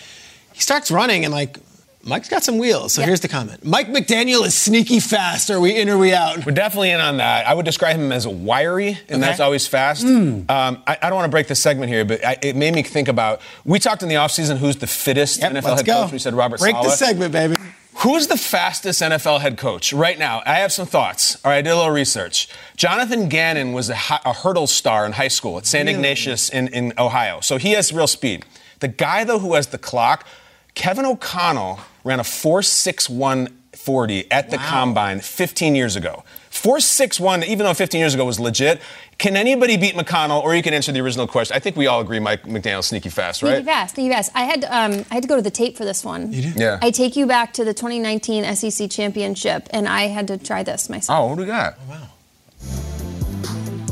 [0.53, 1.59] he starts running, and like
[2.03, 2.95] Mike's got some wheels.
[2.95, 5.51] So here's the comment: Mike McDaniel is sneaky fast.
[5.51, 6.47] Are we in or we out?
[6.47, 7.47] We're definitely in on that.
[7.47, 10.03] I would describe him as wiry, and that's always fast.
[10.03, 10.43] Hmm.
[10.49, 12.83] Um, I, I don't want to break the segment here, but I, it made me
[12.83, 13.41] think about.
[13.65, 16.03] We talked in the offseason who's the fittest Yep, NFL head go.
[16.05, 16.13] coach.
[16.13, 17.57] We said Robert Break the segment, baby.
[18.01, 20.43] Who's the fastest NFL head coach right now?
[20.45, 21.37] I have some thoughts.
[21.45, 22.49] All right, I did a little research.
[22.77, 25.89] Jonathan Gannon was a, hi- a hurdle star in high school at St.
[25.89, 28.45] Ignatius in, in Ohio, so he has real speed.
[28.81, 30.27] The guy, though, who has the clock,
[30.75, 36.25] Kevin O'Connell ran a 4.61 40 at the combine 15 years ago.
[36.51, 38.81] 4.61, even though 15 years ago was legit.
[39.19, 40.43] Can anybody beat McConnell?
[40.43, 41.55] Or you can answer the original question.
[41.55, 43.51] I think we all agree Mike McDaniel's sneaky fast, right?
[43.51, 43.75] Sneaky right?
[43.75, 44.33] fast, sneaky fast.
[44.35, 46.33] I had um, I had to go to the tape for this one.
[46.33, 46.57] You did?
[46.57, 46.79] Yeah.
[46.83, 50.89] I take you back to the 2019 SEC championship, and I had to try this
[50.89, 51.19] myself.
[51.19, 51.75] Oh, what do we got?
[51.89, 52.96] Oh,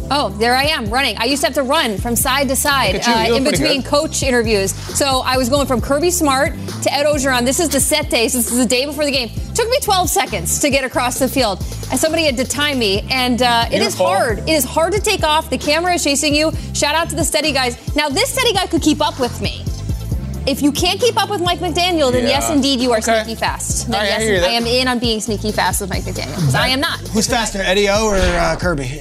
[0.08, 1.16] there I am running.
[1.18, 3.90] I used to have to run from side to side uh, in between good.
[3.90, 4.72] coach interviews.
[4.74, 7.44] So I was going from Kirby Smart to Ed Orgeron.
[7.44, 8.28] This is the set day.
[8.28, 9.30] So this is the day before the game.
[9.54, 11.60] Took me 12 seconds to get across the field.
[11.90, 14.38] And somebody had to time me, and uh, it is hard.
[14.40, 15.50] It is hard to take off.
[15.50, 16.52] The camera is chasing you.
[16.74, 17.76] Shout out to the steady guys.
[17.94, 19.62] Now this steady guy could keep up with me.
[20.46, 22.30] If you can't keep up with Mike McDaniel, then Yeah.
[22.40, 23.22] yes, indeed, you are Okay.
[23.22, 23.90] sneaky fast.
[23.90, 24.50] Then I yes, that.
[24.50, 26.98] I am in on being sneaky fast with Mike McDaniel because I am not.
[27.00, 29.00] Who's faster, Eddie O or uh, Kirby?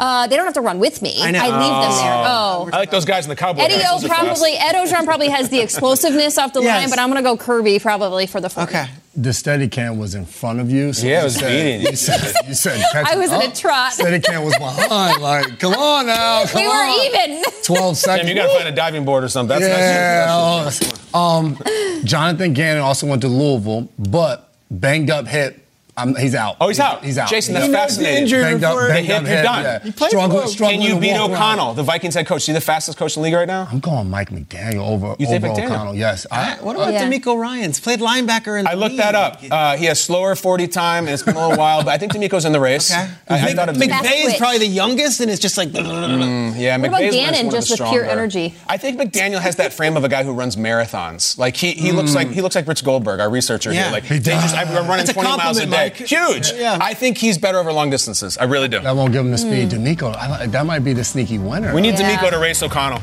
[0.00, 1.14] Uh, they don't have to run with me.
[1.22, 1.38] I know.
[1.40, 2.24] leave them there.
[2.26, 2.68] Oh.
[2.72, 3.62] I like those guys in the cowboy.
[3.62, 3.92] Eddie hats.
[3.92, 6.80] O Those probably, Ed Orgeron probably has the explosiveness off the Yes.
[6.82, 8.68] line, but I'm going to go Kirby probably for the 40.
[8.70, 8.86] Okay.
[9.16, 10.92] The steady cam was in front of you.
[10.92, 11.90] So Yeah, it you was said, beating you.
[11.90, 13.92] You said, you said catch I was it in a trot.
[13.94, 15.22] Steady cam was behind.
[15.22, 16.44] Like, come on now.
[16.46, 16.76] Come We on.
[16.88, 17.44] were even.
[17.62, 18.26] 12 seconds.
[18.26, 19.56] Damn, you got to find a diving board or something.
[19.60, 20.64] That's yeah.
[20.64, 21.14] nice.
[21.14, 21.56] Um,
[22.04, 25.63] Jonathan Gannon also went to Louisville, but banged up hip.
[25.96, 26.56] Um, he's out.
[26.60, 27.04] Oh, he's out.
[27.04, 27.28] He's out.
[27.28, 27.80] Jason, He's that's out.
[27.88, 28.22] fascinating.
[28.22, 29.62] injured Banged up, before- banged The up hip, you're done.
[29.62, 29.78] Yeah.
[29.80, 30.48] He played Struggling, well.
[30.48, 31.32] struggling Can you beat walk around.
[31.58, 32.38] O'Connell, the Vikings head coach?
[32.42, 33.68] Is he the fastest coach in the league right now?
[33.70, 35.66] I'm going Mike McDaniel over, You over McDaniel?
[35.70, 35.94] O'Connell.
[35.94, 36.26] Yes.
[36.32, 37.08] I, What about Yeah.
[37.08, 37.78] DeMeco Ryans?
[37.78, 38.98] Played linebacker in the I looked league.
[39.00, 39.40] that up.
[39.48, 42.12] Uh, he has slower 40 time, and it's been a little while, but I think
[42.12, 42.90] DeMeco's in the race.
[42.92, 43.08] Okay.
[43.28, 45.68] I, I thought it was Fast McVay is probably the youngest, and it's just like.
[45.68, 48.54] Mm, yeah, What about McVay's Gannon, one just with pure energy?
[48.66, 51.38] I think McDaniel has that frame of a guy who runs marathons.
[51.38, 53.84] Like he, he looks like he looks like Rich Goldberg, our researcher Yeah.
[53.84, 53.92] here.
[53.92, 54.52] Like He does.
[54.54, 55.83] I'm running 20 miles a day.
[55.84, 55.96] Mike.
[55.96, 56.52] Huge.
[56.52, 56.78] Yeah.
[56.80, 58.36] I think he's better over long distances.
[58.38, 58.80] I really do.
[58.80, 59.72] that won't give him the speed.
[59.72, 59.84] Hmm.
[59.84, 61.74] DeMeco, I, that might be the sneaky winner.
[61.74, 62.16] We need Yeah.
[62.16, 63.00] DeMeco to race O'Connell.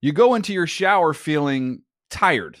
[0.00, 2.58] You go into your shower feeling tired,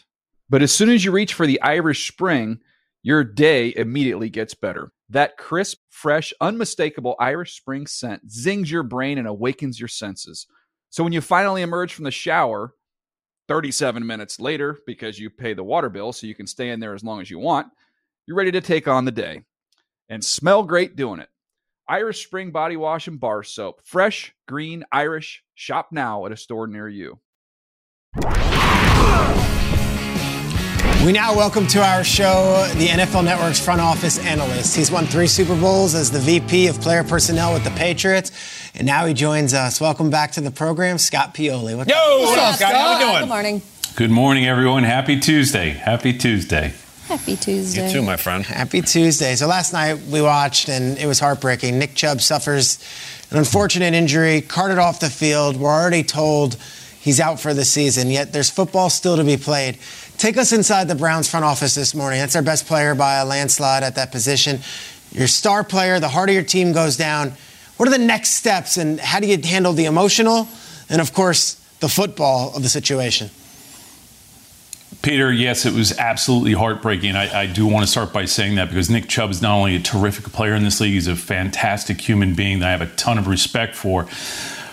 [0.48, 2.58] but as soon as you reach for the Irish Spring,
[3.02, 4.90] your day immediately gets better.
[5.10, 10.46] That crisp, fresh, unmistakable Irish Spring scent zings your brain and awakens your senses.
[10.90, 12.74] So when you finally emerge from the shower,
[13.48, 16.94] 37 minutes later, because you pay the water bill so you can stay in there
[16.94, 17.68] as long as you want,
[18.26, 19.42] you're ready to take on the day
[20.08, 21.28] and smell great doing it.
[21.88, 23.80] Irish Spring Body Wash and Bar Soap.
[23.84, 25.44] Fresh, green, Irish.
[25.54, 27.20] Shop now at a store near you.
[31.04, 34.74] We now welcome to our show the NFL Network's front office analyst.
[34.74, 38.32] He's won three Super Bowls as the VP of player personnel with the Patriots,
[38.74, 39.80] and now he joins us.
[39.80, 41.76] Welcome back to the program, Scott Pioli.
[41.76, 42.74] What's Yo, what up, Scott?
[42.74, 43.62] How we Good morning.
[43.94, 44.82] Good morning, everyone.
[44.82, 45.70] Happy Tuesday.
[45.70, 46.74] Happy Tuesday.
[47.08, 47.86] Happy Tuesday.
[47.86, 48.44] You too, my friend.
[48.44, 49.36] Happy Tuesday.
[49.36, 51.78] So last night we watched, and it was heartbreaking.
[51.78, 52.82] Nick Chubb suffers
[53.30, 55.56] an unfortunate injury, carted off the field.
[55.56, 56.56] We're already told
[57.00, 59.78] he's out for the season, yet there's football still to be played.
[60.18, 62.18] Take us inside the Browns front office this morning.
[62.18, 64.58] That's our best player by a landslide at that position.
[65.12, 67.34] Your star player, the heart of your team goes down.
[67.76, 70.48] What are the next steps, and how do you handle the emotional
[70.88, 73.30] and, of course, the football of the situation?
[75.02, 77.14] Peter, yes, it was absolutely heartbreaking.
[77.14, 79.76] I, I do want to start by saying that because Nick Chubb is not only
[79.76, 82.94] a terrific player in this league, he's a fantastic human being that I have a
[82.96, 84.08] ton of respect for.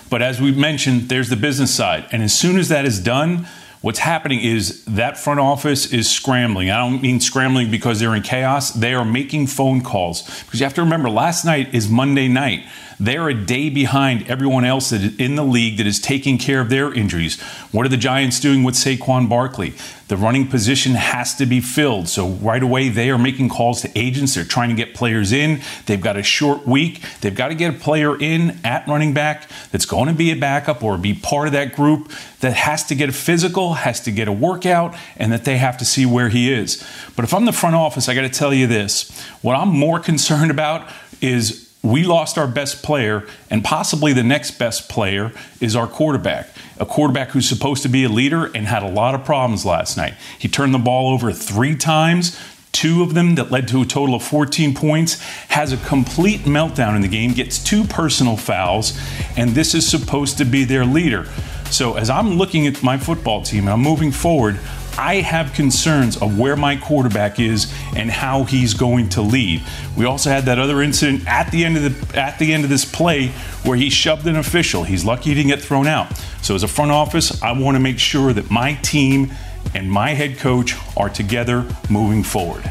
[0.09, 2.07] But as we mentioned, there's the business side.
[2.12, 3.47] And as soon as that is done,
[3.81, 6.71] what's happening is that front office is scrambling.
[6.71, 8.71] I don't mean scrambling because they're in chaos.
[8.71, 10.21] They are making phone calls.
[10.43, 12.65] Because you have to remember, last night is Monday night.
[13.03, 16.61] They're a day behind everyone else that is in the league that is taking care
[16.61, 17.37] of their injuries.
[17.73, 19.73] What are the Giants doing with Saquon Barkley?
[20.07, 22.07] The running position has to be filled.
[22.07, 24.35] So right away, they are making calls to agents.
[24.35, 25.59] They're trying to get players in.
[25.85, 27.03] They've got a short week.
[27.19, 30.35] They've got to get a player in at running back that's going to be a
[30.35, 34.11] backup or be part of that group that has to get a physical, has to
[34.11, 36.81] get a workout, and that they have to see where he is.
[37.17, 39.11] But if I'm the front office, I got to tell you this.
[39.41, 40.89] What I'm more concerned about
[41.19, 46.49] is we lost our best player, and possibly the next best player is our quarterback.
[46.79, 49.97] A quarterback who's supposed to be a leader and had a lot of problems last
[49.97, 50.13] night.
[50.39, 52.39] He turned the ball over three times.
[52.71, 56.95] Two of them that led to a total of 14 points, has a complete meltdown
[56.95, 58.97] in the game, gets two personal fouls,
[59.37, 61.27] and this is supposed to be their leader.
[61.69, 64.57] So, as I'm looking at my football team and I'm moving forward,
[64.97, 69.63] I have concerns of where my quarterback is and how he's going to lead.
[69.97, 72.69] We also had that other incident at the end of the at the end of
[72.69, 73.27] this play
[73.63, 74.84] where he shoved an official.
[74.84, 76.15] He's lucky he didn't get thrown out.
[76.41, 79.34] So as a front office, I want to make sure that my team
[79.73, 82.69] and my head coach are together moving forward.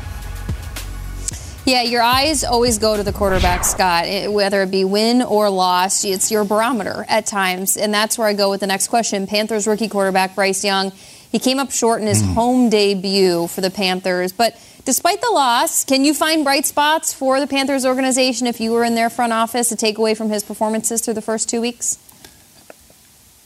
[1.64, 5.48] Yeah, your eyes always go to the quarterback, Scott, it- whether it be win or
[5.48, 6.04] loss.
[6.04, 7.76] It's your barometer at times.
[7.76, 9.28] And that's where I go with the next question.
[9.28, 10.90] Panthers rookie quarterback Bryce Young.
[11.32, 12.34] He came up short in his hmm.
[12.34, 14.32] home debut for the Panthers.
[14.32, 18.70] But despite the loss, can you find bright spots for the Panthers organization if you
[18.70, 21.62] were in their front office to take away from his performances through the first two
[21.62, 21.98] weeks?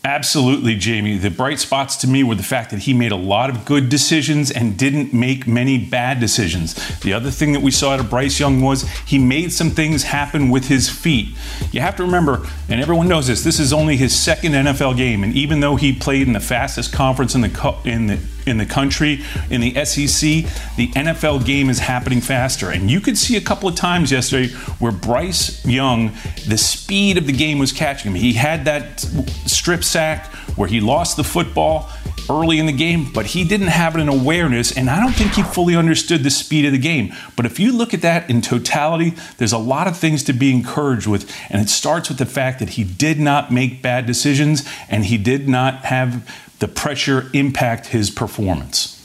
[0.06, 1.18] Absolutely, Jamie.
[1.18, 3.88] The bright spots to me were the fact that he made a lot of good
[3.88, 6.74] decisions and didn't make many bad decisions.
[7.00, 10.04] The other thing that we saw out of Bryce Young was he made some things
[10.04, 11.36] happen with his feet.
[11.72, 15.24] You have to remember, and everyone knows this, this is only his second NFL game,
[15.24, 18.66] and even though he played in the fastest conference in the in the in the
[18.66, 20.20] country, in the SEC,
[20.76, 22.70] the NFL game is happening faster.
[22.70, 26.12] And you could see a couple of times yesterday where Bryce Young,
[26.46, 28.16] the speed of the game was catching him.
[28.16, 29.00] He had that
[29.46, 31.90] strip sack where he lost the football
[32.30, 35.42] early in the game, but he didn't have an awareness, and I don't think he
[35.42, 37.12] fully understood the speed of the game.
[37.36, 40.50] But if you look at that in totality, there's a lot of things to be
[40.50, 44.68] encouraged with, and it starts with the fact that he did not make bad decisions
[44.88, 48.95] and he did not have the pressure impact his performance.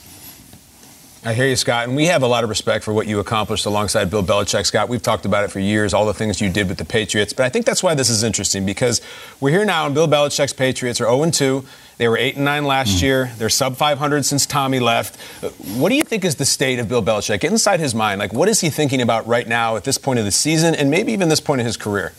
[1.24, 3.64] I hear you, Scott, and we have a lot of respect for what you accomplished
[3.64, 4.66] alongside Bill Belichick.
[4.66, 7.32] Scott, we've talked about it for years, all the things you did with the Patriots.
[7.32, 9.00] But I think that's why this is interesting because
[9.38, 11.64] we're here now, and Bill Belichick's Patriots are 0 2.
[11.98, 13.02] They were 8 and 9 last mm.
[13.02, 13.30] year.
[13.38, 15.16] They're sub 500 since Tommy left.
[15.76, 17.38] What do you think is the state of Bill Belichick?
[17.38, 18.18] Get inside his mind.
[18.18, 20.90] Like, what is he thinking about right now at this point of the season and
[20.90, 22.14] maybe even this point in his career?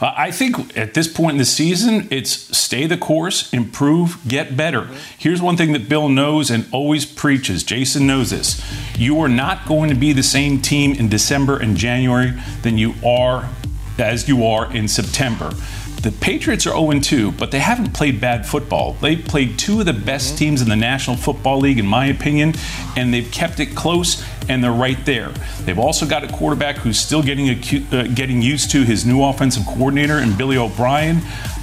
[0.00, 4.56] Uh, I think at this point in the season, it's stay the course, improve, get
[4.56, 4.88] better.
[5.18, 7.62] Here's one thing that Bill knows and always preaches.
[7.62, 8.62] Jason knows this.
[8.98, 12.94] You are not going to be the same team in December and January than you
[13.04, 13.48] are
[13.98, 15.52] as you are in September.
[16.04, 18.92] The Patriots are 0 2, but they haven't played bad football.
[19.00, 20.36] They played two of the best mm-hmm.
[20.36, 22.56] teams in the National Football League, in my opinion,
[22.94, 25.30] and they've kept it close, and they're right there.
[25.62, 29.64] They've also got a quarterback who's still getting, uh, getting used to his new offensive
[29.64, 31.22] coordinator and Billy O'Brien.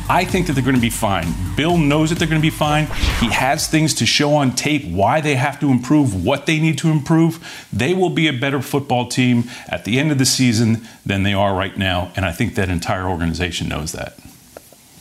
[0.09, 1.27] I think that they're going to be fine.
[1.55, 2.87] Bill knows that they're going to be fine.
[3.19, 6.79] He has things to show on tape why they have to improve, what they need
[6.79, 7.67] to improve.
[7.71, 11.35] They will be a better football team at the end of the season than they
[11.35, 12.11] are right now.
[12.15, 14.17] And I think that entire organization knows that.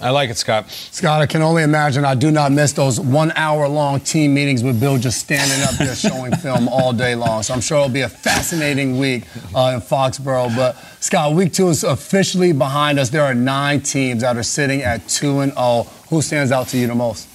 [0.02, 0.70] I like it, Scott.
[0.70, 4.62] Scott, I can only imagine I do not miss those one hour long team meetings
[4.62, 7.42] with Bill just standing up there showing film all day long.
[7.42, 10.56] So I'm sure it'll be a fascinating week uh, in Foxborough.
[10.56, 13.10] But Scott, week two is officially behind us.
[13.10, 15.86] There are nine teams that are sitting at 2 and 0.
[16.08, 17.28] Who stands out to you the most?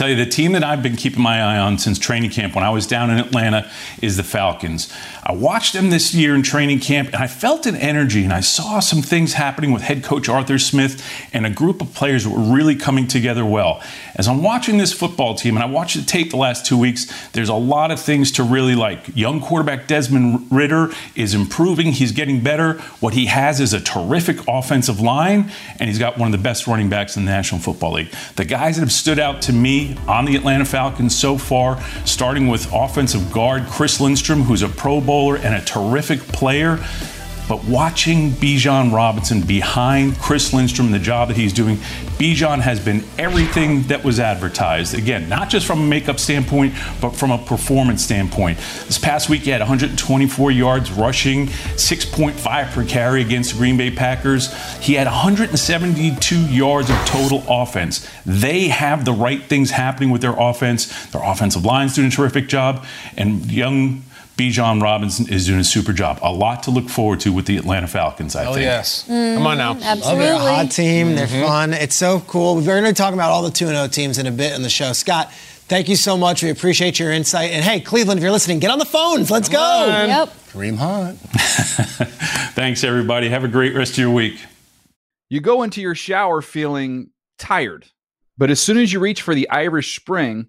[0.00, 2.64] Tell you the team that I've been keeping my eye on since training camp when
[2.64, 4.90] I was down in Atlanta is the Falcons.
[5.22, 8.40] I watched them this year in training camp and I felt an energy and I
[8.40, 12.30] saw some things happening with head coach Arthur Smith and a group of players that
[12.30, 13.82] were really coming together well.
[14.14, 17.06] As I'm watching this football team and I watched the tape the last two weeks,
[17.32, 19.14] there's a lot of things to really like.
[19.14, 22.78] Young quarterback Desmond Ridder is improving, he's getting better.
[23.00, 26.66] What he has is a terrific offensive line and he's got one of the best
[26.66, 28.08] running backs in the National Football League.
[28.36, 32.48] The guys that have stood out to me on the Atlanta Falcons so far, starting
[32.48, 36.78] with offensive guard Chris Lindstrom, who's a Pro Bowler and a terrific player.
[37.50, 41.78] But watching Bijan Robinson behind Chris Lindstrom the job that he's doing,
[42.16, 44.94] Bijan has been everything that was advertised.
[44.94, 48.58] Again, not just from a makeup standpoint, but from a performance standpoint.
[48.86, 53.90] This past week, he had 124 yards rushing, 6.5 per carry against the Green Bay
[53.90, 54.54] Packers.
[54.78, 58.08] He had 172 yards of total offense.
[58.24, 60.86] They have the right things happening with their offense.
[61.06, 62.86] Their offensive line's doing a terrific job,
[63.16, 64.04] and young
[64.40, 66.18] Bijan Robinson is doing a super job.
[66.22, 68.64] A lot to look forward to with the Atlanta Falcons, I oh, think.
[68.64, 69.06] yes.
[69.06, 69.72] Mm, Come on now.
[69.72, 70.24] Absolutely.
[70.24, 71.14] They're a hot team.
[71.14, 71.46] They're mm-hmm.
[71.46, 71.74] fun.
[71.74, 72.54] It's so cool.
[72.56, 74.70] We're going to talk about all the 2 0 teams in a bit in the
[74.70, 74.94] show.
[74.94, 76.42] Scott, thank you so much.
[76.42, 77.50] We appreciate your insight.
[77.50, 79.30] And hey, Cleveland, if you're listening, get on the phones.
[79.30, 79.92] Let's Come go.
[79.92, 80.08] On.
[80.08, 80.28] Yep.
[80.52, 81.18] Kareem Hunt.
[82.54, 83.28] Thanks, everybody.
[83.28, 84.40] Have a great rest of your week.
[85.28, 87.84] You go into your shower feeling tired,
[88.38, 90.48] but as soon as you reach for the Irish Spring,